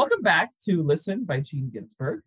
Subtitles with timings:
[0.00, 2.22] Welcome back to Listen by Jean Ginsburg.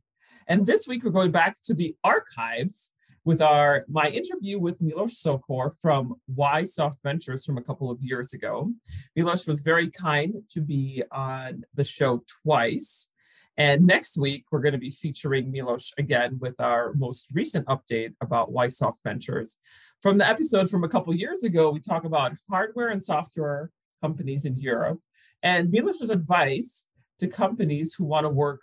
[0.48, 2.94] And this week we're going back to the archives
[3.26, 8.00] with our my interview with Milos Sokol from Y Soft Ventures from a couple of
[8.00, 8.72] years ago.
[9.16, 13.10] Milos was very kind to be on the show twice.
[13.58, 18.14] And next week, we're going to be featuring Milos again with our most recent update
[18.22, 19.58] about Y Soft Ventures.
[20.04, 24.46] From the episode from a couple years ago, we talk about hardware and software companies
[24.46, 25.00] in Europe
[25.42, 26.86] and Milos's advice
[27.24, 28.62] to companies who want to work,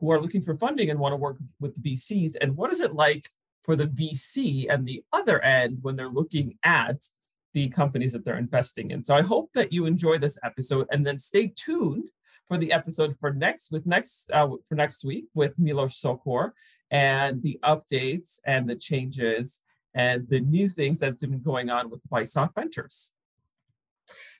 [0.00, 2.36] who are looking for funding and want to work with the VCs.
[2.40, 3.28] And what is it like
[3.62, 7.08] for the VC and the other end when they're looking at
[7.54, 9.04] the companies that they're investing in?
[9.04, 12.10] So I hope that you enjoy this episode and then stay tuned
[12.46, 16.50] for the episode for next with next uh, for next week with Milos Sokol
[16.90, 19.60] and the updates and the changes
[19.94, 23.13] and the new things that's been going on with Y Soft Ventures.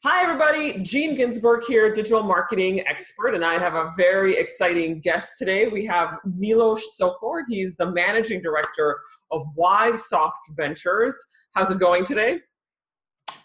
[0.07, 0.81] Hi, everybody.
[0.81, 5.67] Jean Ginsburg here, digital marketing expert, and I have a very exciting guest today.
[5.67, 7.43] We have Milos Sokol.
[7.49, 8.99] He's the managing director
[9.31, 11.17] of Y Soft Ventures.
[11.55, 12.41] How's it going today?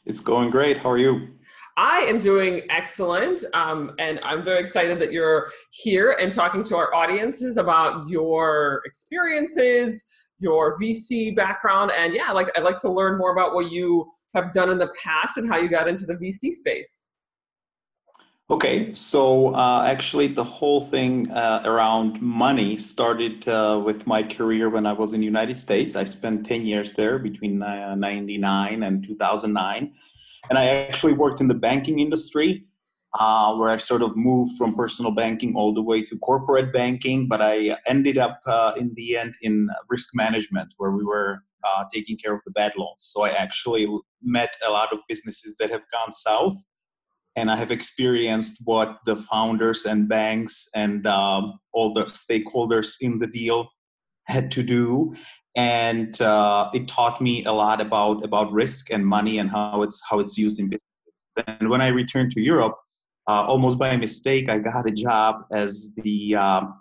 [0.06, 0.80] It's going great.
[0.80, 1.30] How are you?
[1.78, 6.76] I am doing excellent, um, and I'm very excited that you're here and talking to
[6.76, 10.04] our audiences about your experiences,
[10.40, 14.52] your VC background, and yeah, like I'd like to learn more about what you have
[14.52, 17.10] done in the past and how you got into the VC space.
[18.52, 24.72] Okay, so uh, actually, the whole thing uh, around money started uh, with my career
[24.72, 25.96] when I was in the United States.
[25.96, 29.94] I spent 10 years there between uh, 99 and 2009.
[30.50, 32.66] And I actually worked in the banking industry
[33.20, 37.28] uh, where I sort of moved from personal banking all the way to corporate banking.
[37.28, 41.86] But I ended up uh, in the end in risk management where we were uh,
[41.94, 42.98] taking care of the bad loans.
[43.00, 43.88] So I actually
[44.22, 46.56] met a lot of businesses that have gone south.
[47.36, 53.20] And I have experienced what the founders and banks and um, all the stakeholders in
[53.20, 53.70] the deal
[54.28, 55.16] had to do
[55.56, 60.02] and uh, it taught me a lot about about risk and money and how it's
[60.10, 61.28] how it's used in businesses.
[61.48, 62.76] And when I returned to Europe,
[63.28, 66.80] uh, almost by mistake, I got a job as the um,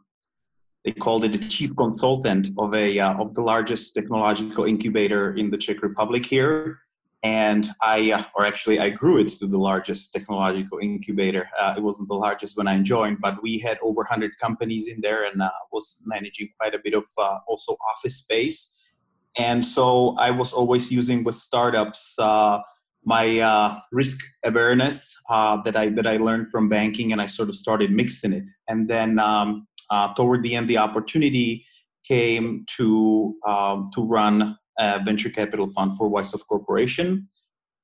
[0.85, 5.51] they called it the chief consultant of a uh, of the largest technological incubator in
[5.51, 6.79] the Czech Republic here.
[7.25, 11.49] And I, uh, or actually, I grew it to the largest technological incubator.
[11.61, 15.01] Uh, it wasn't the largest when I joined, but we had over 100 companies in
[15.01, 18.81] there and uh, was managing quite a bit of uh, also office space.
[19.37, 22.61] And so I was always using with startups uh,
[23.05, 27.55] my uh, risk awareness that I that I learned from banking, and I sort of
[27.55, 28.45] started mixing it.
[28.69, 29.68] And then um,
[30.17, 31.65] toward the end, the opportunity
[32.07, 37.29] came to um, to run a venture capital fund for Y Soft Corporation,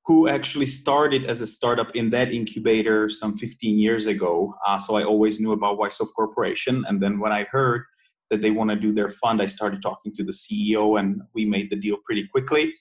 [0.06, 4.54] who actually started as a startup in that incubator some 15 years ago.
[4.66, 6.84] Uh, so I always knew about Y Soft Corporation.
[6.88, 7.84] And then when I heard
[8.30, 11.44] that they want to do their fund, I started talking to the CEO and we
[11.44, 12.72] made the deal pretty quickly.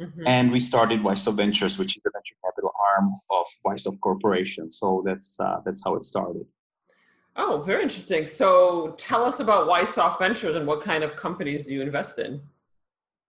[0.00, 0.26] Mm-hmm.
[0.26, 4.00] And we started Y Soft Ventures, which is a venture capital arm of Y Soft
[4.00, 4.70] Corporation.
[4.70, 6.46] So that's uh, that's how it started.
[7.36, 8.26] Oh, very interesting.
[8.26, 12.18] So tell us about Y Soft Ventures and what kind of companies do you invest
[12.18, 12.40] in?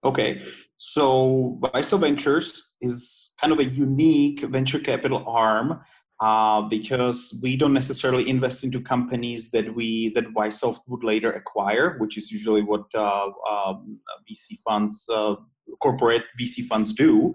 [0.03, 0.41] Okay,
[0.78, 5.80] so Y Soft Ventures is kind of a unique venture capital arm
[6.19, 10.50] uh, because we don't necessarily invest into companies that we that Why
[10.88, 14.00] would later acquire, which is usually what uh, um,
[14.30, 15.36] VC funds, uh,
[15.81, 17.34] corporate VC funds do.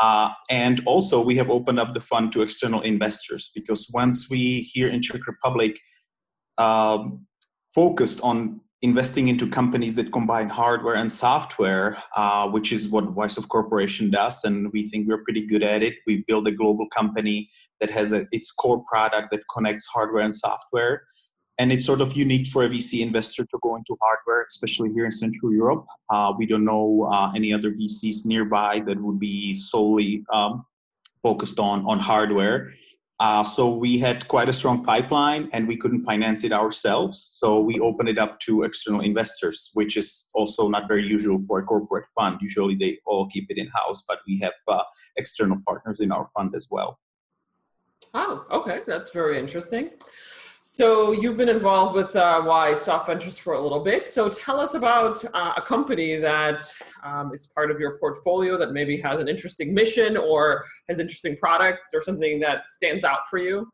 [0.00, 4.62] Uh, and also, we have opened up the fund to external investors because once we
[4.62, 5.78] here in Czech Republic
[6.60, 7.26] um,
[7.74, 13.26] focused on investing into companies that combine hardware and software, uh, which is what Y
[13.26, 15.94] Soft Corporation does, and we think we're pretty good at it.
[16.06, 20.34] We build a global company that has a, its core product that connects hardware and
[20.34, 21.02] software,
[21.58, 25.04] and it's sort of unique for a VC investor to go into hardware, especially here
[25.04, 25.84] in Central Europe.
[26.08, 30.64] Uh, we don't know uh, any other VCs nearby that would be solely um,
[31.22, 32.72] focused on on hardware.
[33.20, 37.22] Uh, so we had quite a strong pipeline and we couldn't finance it ourselves.
[37.22, 41.58] So we opened it up to external investors, which is also not very usual for
[41.58, 42.38] a corporate fund.
[42.40, 44.82] Usually they all keep it in house, but we have uh,
[45.18, 46.98] external partners in our fund as well.
[48.14, 48.80] Oh, okay.
[48.86, 49.90] That's very interesting.
[50.62, 54.06] So you've been involved with uh, Y Soft Ventures for a little bit.
[54.08, 56.62] So tell us about uh, a company that
[57.02, 61.36] um, is part of your portfolio that maybe has an interesting mission or has interesting
[61.38, 63.70] products or something that stands out for you.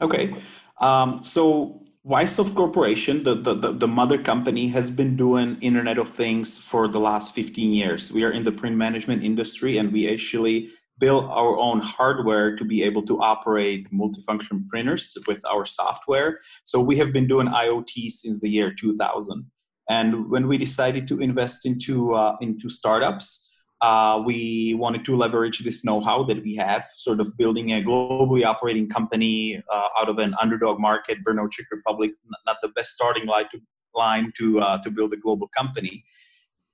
[0.00, 0.32] Okay,
[0.80, 6.56] um, so Ysoft Corporation, the, the, the mother company, has been doing Internet of Things
[6.56, 8.12] for the last 15 years.
[8.12, 12.64] We are in the print management industry and we actually build our own hardware to
[12.64, 16.38] be able to operate multifunction printers with our software.
[16.64, 19.46] So we have been doing IoT since the year 2000.
[19.88, 23.48] And when we decided to invest into uh, into startups,
[23.80, 28.44] uh, we wanted to leverage this know-how that we have, sort of building a globally
[28.44, 32.10] operating company uh, out of an underdog market, Brno, Czech Republic,
[32.44, 33.60] not the best starting line to
[33.94, 36.04] line to uh, to build a global company.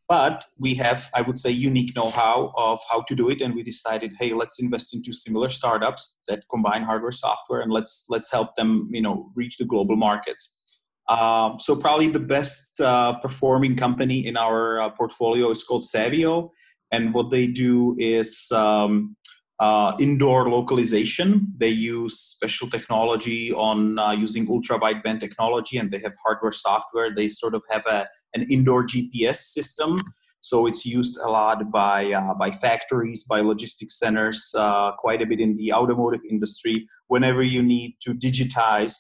[0.06, 3.62] But we have, I would say, unique know-how of how to do it, and we
[3.62, 8.54] decided, hey, let's invest into similar startups that combine hardware, software, and let's let's help
[8.56, 10.60] them, you know, reach the global markets.
[11.08, 16.50] Um, so probably the best uh, performing company in our uh, portfolio is called Sewio,
[16.92, 19.16] and what they do is um,
[19.58, 21.52] uh, indoor localization.
[21.56, 27.14] They use special technology on uh, using ultra wideband technology, and they have hardware, software.
[27.14, 30.02] They sort of have a an indoor GPS system.
[30.40, 35.26] So it's used a lot by uh, by factories, by logistics centers, uh, quite a
[35.26, 36.86] bit in the automotive industry.
[37.08, 38.94] Whenever you need to digitize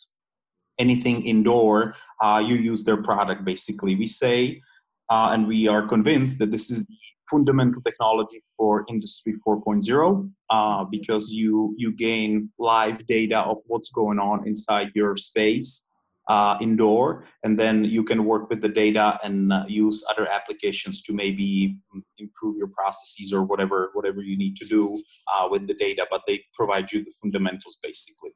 [0.78, 3.44] anything indoor, uh, you use their product.
[3.44, 4.62] Basically, we say,
[5.10, 6.96] uh, and we are convinced that this is the
[7.30, 14.18] fundamental technology for industry 4.0 uh, because you you gain live data of what's going
[14.18, 15.88] on inside your space
[16.28, 21.02] uh, indoor, and then you can work with the data and uh, use other applications
[21.02, 21.76] to maybe
[22.18, 25.00] improve your processes or whatever whatever you need to do
[25.32, 26.06] uh, with the data.
[26.10, 28.30] But they provide you the fundamentals basically.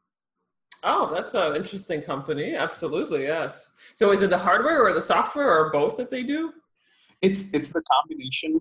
[0.85, 2.55] Oh, that's an interesting company.
[2.55, 3.71] Absolutely, yes.
[3.95, 6.53] So, is it the hardware or the software or both that they do?
[7.21, 8.61] It's it's the combination,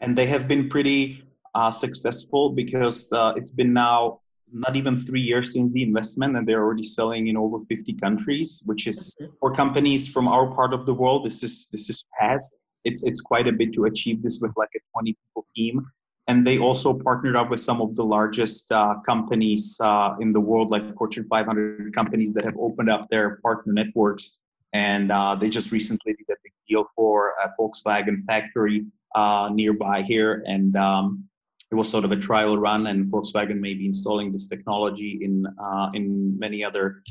[0.00, 1.22] and they have been pretty
[1.54, 4.20] uh, successful because uh, it's been now
[4.52, 8.62] not even three years since the investment and they're already selling in over 50 countries
[8.66, 12.54] which is for companies from our part of the world this is this is fast.
[12.84, 15.86] It's it's quite a bit to achieve this with like a 20 people team.
[16.26, 20.40] And they also partnered up with some of the largest uh, companies uh, in the
[20.40, 24.40] world like fortune 500 companies that have opened up their partner networks.
[24.72, 30.02] And uh, they just recently did a big deal for a volkswagen factory uh, nearby
[30.02, 30.42] here.
[30.46, 31.28] And um,
[31.70, 35.46] it was sort of a trial run, and Volkswagen may be installing this technology in
[35.62, 37.02] uh, in many other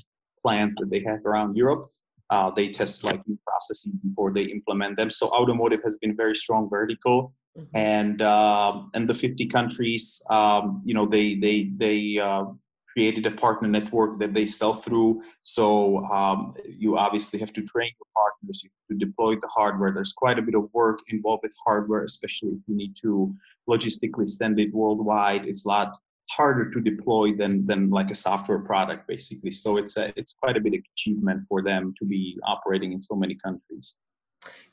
[0.42, 1.90] plants that they have around Europe.
[2.30, 5.10] Uh, they test like new processes before they implement them.
[5.10, 7.76] So automotive has been very strong vertical, mm-hmm.
[7.76, 12.46] and uh, and the 50 countries, um, you know, they they they uh,
[12.94, 15.22] created a partner network that they sell through.
[15.42, 19.92] So um, you obviously have to train your partners, you have to deploy the hardware.
[19.92, 23.36] There's quite a bit of work involved with hardware, especially if you need to
[23.68, 25.46] logistically send it worldwide.
[25.46, 25.98] It's a lot
[26.32, 29.52] harder to deploy than than like a software product, basically.
[29.52, 33.02] So it's a it's quite a bit of achievement for them to be operating in
[33.02, 33.98] so many countries.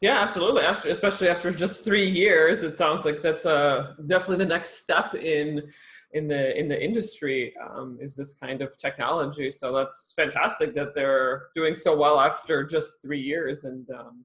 [0.00, 0.62] Yeah, absolutely.
[0.62, 5.14] After, especially after just three years, it sounds like that's uh, definitely the next step
[5.14, 5.70] in
[6.12, 9.50] in the in the industry um, is this kind of technology.
[9.50, 14.24] So that's fantastic that they're doing so well after just three years and um,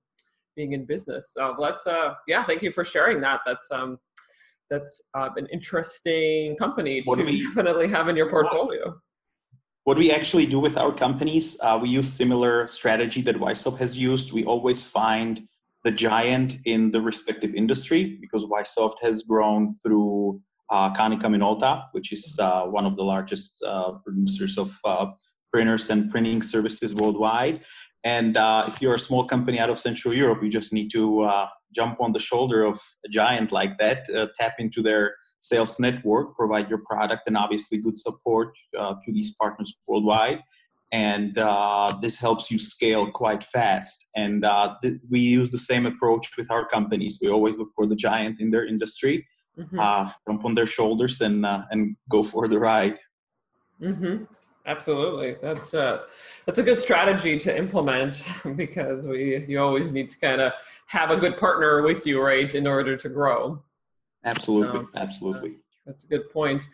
[0.55, 1.31] being in business.
[1.33, 3.41] So let's uh, yeah, thank you for sharing that.
[3.45, 3.99] That's um,
[4.69, 8.95] that's uh, an interesting company what to we, definitely have in your portfolio.
[9.83, 13.95] What we actually do with our companies, uh, we use similar strategy that Ysoft has
[13.95, 14.33] used.
[14.33, 15.47] We always find
[15.83, 22.11] the giant in the respective industry because Ysoft has grown through uh, Konica Minolta, which
[22.11, 25.07] is uh, one of the largest uh, producers of uh,
[25.51, 27.61] printers and printing services worldwide.
[28.03, 31.21] And uh, if you're a small company out of Central Europe, you just need to
[31.21, 34.07] uh, jump on the shoulder of a giant like that,
[34.39, 39.75] tap into their sales network, provide your product, and obviously good support to these partners
[39.87, 40.41] worldwide
[40.91, 41.35] and
[42.01, 44.07] this helps you scale quite fast.
[44.15, 44.45] And
[44.81, 47.19] th- we use the same approach with our companies.
[47.21, 49.25] We always look for the giant in their industry,
[49.57, 49.79] mm-hmm.
[49.79, 52.99] uh, jump on their shoulders and uh, and go for the ride.
[53.81, 54.23] Mm-hmm.
[54.67, 55.99] Absolutely, that's a uh,
[56.45, 58.23] that's a good strategy to implement
[58.55, 60.53] because we you always need to kind of
[60.87, 63.61] have a good partner with you, right, in order to grow.
[64.23, 65.57] Absolutely, so, absolutely.
[65.85, 66.67] that's a good point.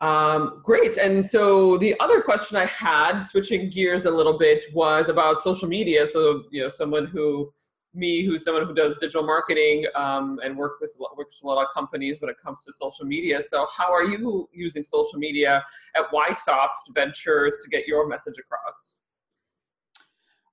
[0.00, 0.98] Um, great.
[0.98, 5.68] And so the other question I had, switching gears a little bit, was about social
[5.68, 6.06] media.
[6.06, 7.52] So you know, someone who
[7.96, 11.62] me, who's someone who does digital marketing um, and work with, works with a lot
[11.62, 13.40] of companies when it comes to social media.
[13.42, 15.64] So, how are you using social media
[15.96, 19.00] at Ysoft Ventures to get your message across?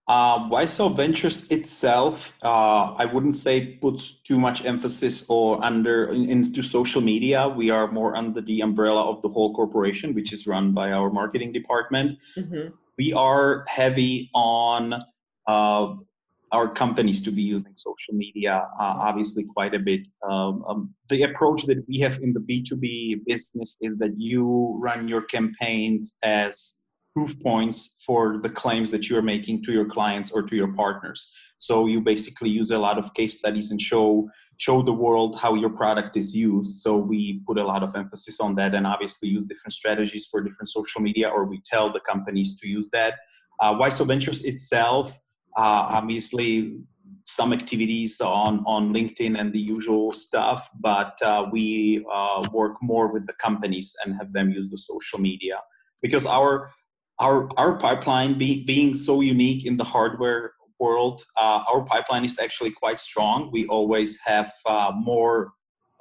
[0.09, 6.61] YSoft Ventures itself, uh, I wouldn't say puts too much emphasis or under in, into
[6.61, 7.47] social media.
[7.47, 11.09] We are more under the umbrella of the whole corporation, which is run by our
[11.09, 12.19] marketing department.
[12.37, 12.75] Mm-hmm.
[12.97, 14.93] We are heavy on
[15.47, 15.95] uh,
[16.53, 20.07] our companies to be using social media, uh, obviously quite a bit.
[20.29, 25.07] Um, um, the approach that we have in the B2B business is that you run
[25.07, 26.79] your campaigns as
[27.13, 30.71] proof points for the claims that you are making to your clients or to your
[30.73, 31.33] partners.
[31.57, 35.55] So you basically use a lot of case studies and show show the world how
[35.55, 36.81] your product is used.
[36.81, 40.41] So we put a lot of emphasis on that, and obviously use different strategies for
[40.41, 43.15] different social media, or we tell the companies to use that.
[43.59, 45.17] Uh, YSoft Ventures itself,
[45.57, 46.77] uh, obviously,
[47.25, 53.11] some activities on on LinkedIn and the usual stuff, but uh, we uh, work more
[53.11, 55.59] with the companies and have them use the social media
[56.01, 56.69] because our
[57.19, 62.39] our our pipeline be, being so unique in the hardware world, uh, our pipeline is
[62.39, 63.49] actually quite strong.
[63.51, 65.53] We always have uh, more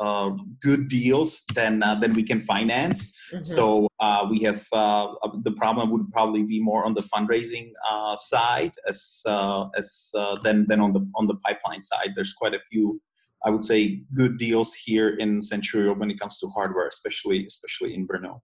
[0.02, 0.30] uh,
[0.60, 3.16] good deals than uh, than we can finance.
[3.30, 3.42] Mm-hmm.
[3.42, 5.06] So uh, we have uh,
[5.48, 7.66] the problem would probably be more on the fundraising
[8.16, 9.22] side as
[9.80, 10.10] as
[10.44, 12.10] than than on the on the pipeline side.
[12.16, 13.00] There's quite a few.
[13.44, 17.94] I would say good deals here in Century when it comes to hardware, especially especially
[17.94, 18.40] in Brno.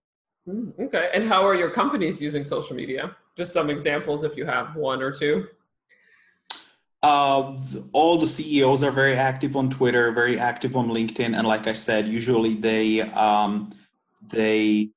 [0.47, 1.09] Mm, okay.
[1.13, 3.15] And how are your companies using social media?
[3.37, 5.33] Just some examples if you have one or two.
[7.01, 7.57] Uh,
[7.93, 11.73] all the CEOs are very active on Twitter, very active on LinkedIn, and like I
[11.73, 13.71] said, usually they um,
[14.33, 14.89] they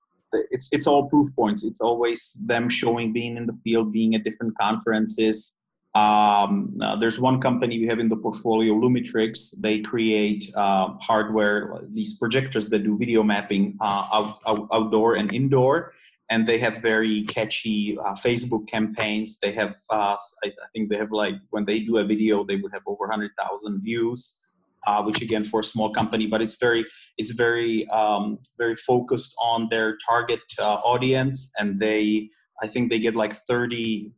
[0.51, 1.63] it's it's all proof points.
[1.65, 5.57] It's always them showing being in the field, being at different conferences,
[5.95, 9.61] um, uh, there's one company we have in the portfolio, Lumitrix.
[9.61, 15.33] They create uh, hardware, these projectors that do video mapping uh, out, out, outdoor and
[15.35, 15.93] indoor.
[16.33, 19.39] And they have very catchy uh, Facebook campaigns.
[19.41, 22.57] They have, uh, I, I, think they have like, when they do a video, they
[22.57, 24.39] would have over 100,000 views.
[24.85, 26.85] Uh, which again for a small company, but it's very
[27.17, 32.29] it's very um, very focused on their target audience, and they
[32.61, 34.11] I think they get like 30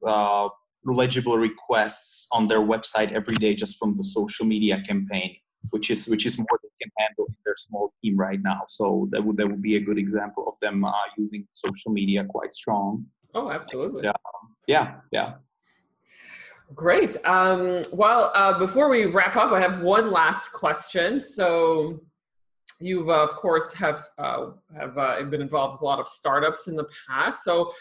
[0.86, 5.36] legible requests on their website every day just from the social media campaign
[5.70, 8.62] which is which is more they can handle in their small team right now.
[8.68, 12.24] So that would that would be a good example of them uh, using social media
[12.24, 13.06] quite strong.
[13.34, 14.06] Oh absolutely.
[14.06, 14.16] And,
[14.66, 15.34] yeah yeah.
[16.74, 17.16] Great.
[17.24, 21.20] Um, well uh, before we wrap up i have one last question.
[21.20, 22.00] So
[22.80, 24.46] you've uh, of course have uh,
[24.78, 27.44] have uh, been involved with a lot of startups in the past.
[27.44, 27.72] So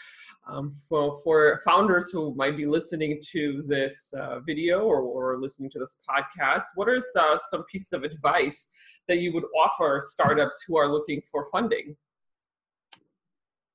[0.46, 5.70] um, for, for founders who might be listening to this uh, video or, or listening
[5.70, 8.66] to this podcast, what are uh, some pieces of advice
[9.08, 11.96] that you would offer startups who are looking for funding?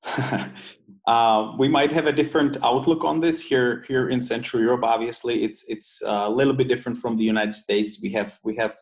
[1.08, 4.84] uh, we might have a different outlook on this here here in Central Europe.
[4.84, 8.00] Obviously, it's it's uh, a little bit different from the United States.
[8.02, 8.76] We have we have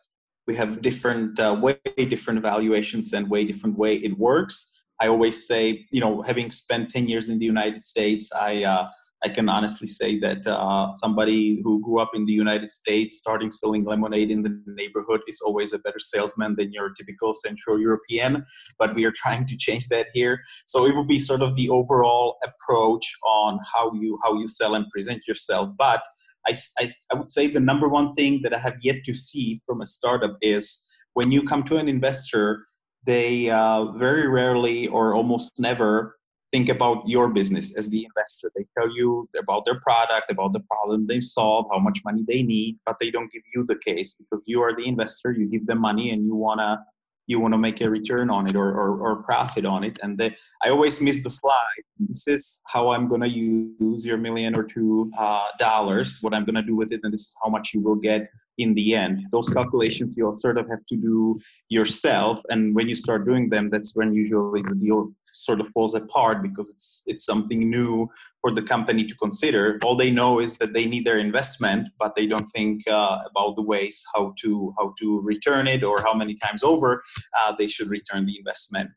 [0.46, 4.72] we have different uh, way different valuations and way different way it works.
[5.00, 8.88] I always say, you know, having spent 10 years in the United States, I, uh,
[9.24, 13.50] I can honestly say that uh, somebody who grew up in the United States, starting
[13.50, 18.44] selling lemonade in the neighborhood, is always a better salesman than your typical Central European.
[18.78, 20.40] But we are trying to change that here.
[20.66, 24.76] So it would be sort of the overall approach on how you how you sell
[24.76, 25.70] and present yourself.
[25.76, 26.02] But
[26.46, 29.60] I, I, I would say the number one thing that I have yet to see
[29.66, 32.66] from a startup is when you come to an investor
[33.04, 36.18] they uh, very rarely or almost never
[36.52, 38.50] think about your business as the investor.
[38.56, 42.42] They tell you about their product, about the problem they solve, how much money they
[42.42, 45.30] need, but they don't give you the case because you are the investor.
[45.32, 46.84] You give them money and you wanna
[47.28, 49.98] you want to make a return on it or, or, or profit on it.
[50.02, 50.18] And
[50.64, 51.84] I always miss the slide.
[52.00, 56.62] This is how I'm to use your million or two uh, dollars, what I'm to
[56.62, 59.22] do with it, and this is how much you will get in the end.
[59.30, 61.38] Those calculations you'll sort of have to do
[61.68, 65.94] yourself, and when you start doing them, that's when usually the deal sort of falls
[65.94, 68.08] apart because it's it's something new
[68.40, 69.78] for the company to consider.
[69.82, 73.56] All they know is that they need their investment, but they don't think uh, about
[73.56, 77.02] the ways how to how to return it or how many times over
[77.40, 78.90] uh, they should return the investment.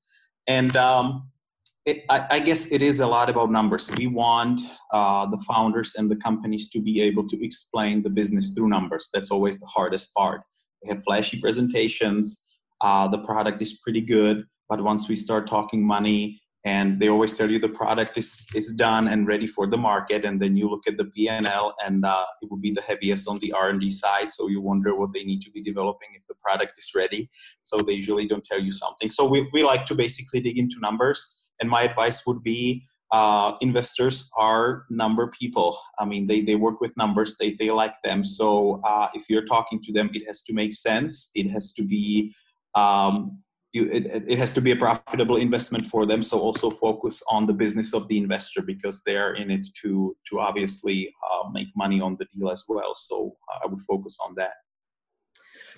[0.47, 1.29] And um,
[1.85, 3.89] it, I, I, guess it is a lot about numbers.
[3.97, 4.61] We want
[4.91, 9.09] uh, the founders and the companies to be able to explain the business through numbers.
[9.13, 10.41] That's always the hardest part.
[10.83, 12.45] We have flashy presentations.
[12.81, 17.33] Uh, the product is pretty good, but once we start talking money, and they always
[17.33, 20.69] tell you the product is is done and ready for the market, and then you
[20.69, 24.31] look at the P&L, and uh, it will be the heaviest on the R&D side.
[24.31, 27.31] So you wonder what they need to be developing if the product is ready.
[27.63, 29.09] So they usually don't tell you something.
[29.09, 33.53] So we, we like to basically dig into numbers and my advice would be uh,
[33.59, 35.75] investors are number people.
[35.99, 38.23] I mean, they, they work with numbers, they, they like them.
[38.23, 41.29] So uh, if you're talking to them, it has to make sense.
[41.35, 42.33] It has to be
[42.73, 46.23] um, you, it, it has to be a profitable investment for them.
[46.23, 50.39] So also focus on the business of the investor because they're in it to to
[50.39, 52.93] obviously uh, make money on the deal as well.
[52.95, 54.51] So uh, I would focus on that.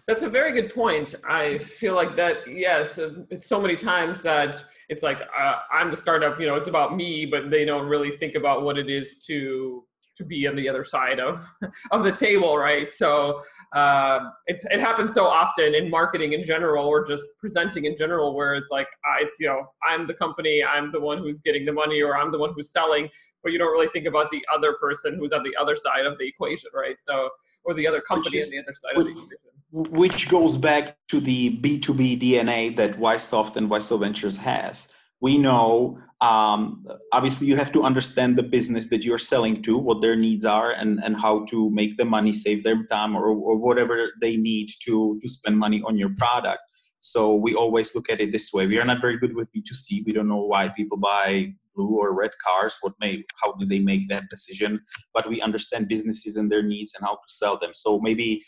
[0.08, 1.16] That's a very good point.
[1.28, 5.98] I feel like that, yes, it's so many times that it's like uh, I'm the
[5.98, 9.20] startup, you know, it's about me, but they don't really think about what it is
[9.28, 11.44] to to be on the other side of
[11.92, 12.92] of the table, right?
[12.94, 13.42] So
[13.74, 18.36] uh, it's it happens so often in marketing in general, or just presenting in general,
[18.36, 21.66] where it's like I, it's, you know, I'm the company, I'm the one who's getting
[21.66, 23.10] the money, or I'm the one who's selling,
[23.42, 26.18] but you don't really think about the other person who's on the other side of
[26.20, 26.98] the equation, right?
[27.00, 27.30] So
[27.64, 29.53] or the other company is, on the other side of the equation.
[29.76, 34.94] Which goes back to the B2B DNA that Ysoft and Yso Ventures has.
[35.20, 40.02] We know um, obviously you have to understand the business that you're selling to what
[40.02, 43.58] their needs are and, and how to make the money save their time or, or
[43.58, 46.62] whatever they need to, to spend money on your product.
[47.00, 48.68] So we always look at it this way.
[48.68, 52.14] We are not very good with b2c we don't know why people buy blue or
[52.14, 54.80] red cars what may how do they make that decision
[55.14, 57.72] but we understand businesses and their needs and how to sell them.
[57.74, 58.42] So maybe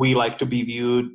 [0.00, 1.10] we like to be viewed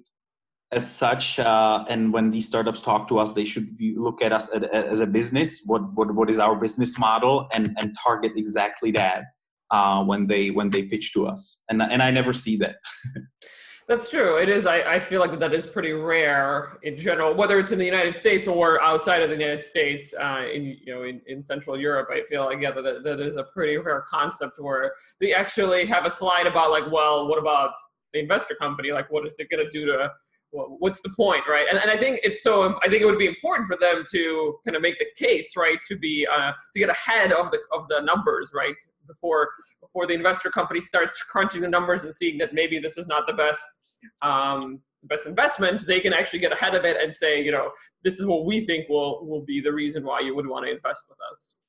[0.72, 3.68] as such uh, and when these startups talk to us they should
[4.08, 7.96] look at us as a business what, what, what is our business model and, and
[8.02, 9.24] target exactly that
[9.72, 11.62] uh, when they when they pitch to us.
[11.70, 12.78] And, and i never see that.
[13.88, 14.38] That's true.
[14.38, 17.80] It is I, I feel like that is pretty rare in general whether it's in
[17.80, 21.44] the united states or outside of the united states uh, in you know in, in
[21.44, 25.34] central europe i feel like yeah that, that is a pretty rare concept where they
[25.34, 27.74] actually have a slide about like well what about
[28.16, 30.10] the investor company like what is it going to do to
[30.52, 31.66] what's the point, right?
[31.70, 32.78] And, and I think it's so.
[32.84, 35.78] I think it would be important for them to kind of make the case, right,
[35.88, 38.76] to be uh, to get ahead of the of the numbers, right,
[39.08, 39.50] before
[39.82, 43.28] before the investor company starts crunching the numbers and seeing that maybe this is not
[43.28, 43.66] the best
[44.22, 45.86] um, best investment.
[45.86, 47.72] They can actually get ahead of it and say, you know,
[48.04, 50.72] this is what we think will will be the reason why you would want to
[50.72, 51.60] invest with us.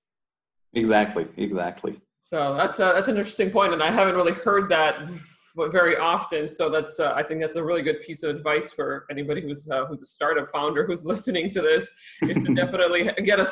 [0.75, 1.27] Exactly.
[1.37, 2.01] Exactly.
[2.21, 5.09] So that's a, that's an interesting point, and I haven't really heard that
[5.57, 6.49] very often.
[6.49, 9.69] So that's uh, I think that's a really good piece of advice for anybody who's
[9.71, 11.90] uh, who's a startup founder who's listening to this
[12.23, 13.47] is to definitely get a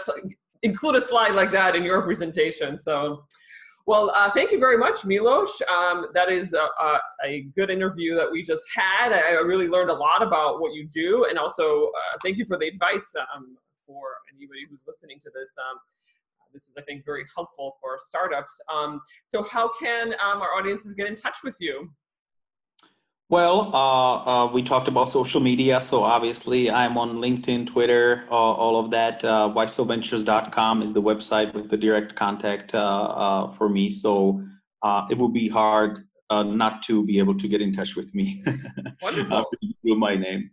[0.62, 2.78] include a slide like that in your presentation.
[2.78, 3.24] So.
[3.86, 5.60] Well, uh, thank you very much, Milos.
[5.70, 9.12] Um, that is a, a, a, good interview that we just had.
[9.12, 12.56] I, really learned a lot about what you do, and also uh, thank you for
[12.56, 14.00] the advice um, for
[14.34, 15.54] anybody who's listening to this.
[15.58, 15.78] Um,
[16.54, 18.58] this is, I think, very helpful for startups.
[18.72, 21.90] Um, so how can um, our audiences get in touch with you?
[23.30, 25.80] Well, uh, uh, we talked about social media.
[25.80, 29.24] So obviously, I'm on LinkedIn, Twitter, uh, all of that.
[29.24, 33.90] Uh, YSOVentures.com is the website with the direct contact uh, uh, for me.
[33.90, 34.44] So
[34.82, 38.42] uh, it would be hard not to be able to get in touch with me.
[39.02, 39.44] Wonderful.
[39.84, 40.50] my name.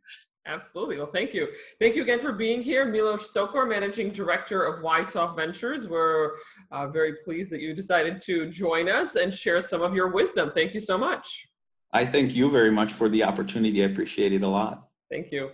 [0.48, 0.98] Absolutely.
[0.98, 1.50] Well, thank you.
[1.80, 2.86] Thank you again for being here.
[2.86, 5.88] Milos Sokol, Managing Director of Ysoft Ventures.
[5.88, 6.32] We're
[6.72, 10.52] uh, very pleased that you decided to join us and share some of your wisdom.
[10.54, 11.48] Thank you so much.
[11.94, 13.84] I thank you very much for the opportunity.
[13.84, 14.88] I appreciate it a lot.
[15.10, 15.52] Thank you.